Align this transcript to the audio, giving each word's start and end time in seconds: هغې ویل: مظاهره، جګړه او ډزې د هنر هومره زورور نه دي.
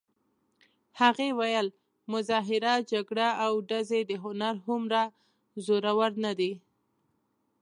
هغې 1.01 1.29
ویل: 1.39 1.67
مظاهره، 2.11 2.73
جګړه 2.91 3.27
او 3.45 3.53
ډزې 3.69 4.01
د 4.09 4.11
هنر 4.23 4.55
هومره 4.65 5.01
زورور 5.65 6.11
نه 6.23 6.31
دي. 6.39 6.51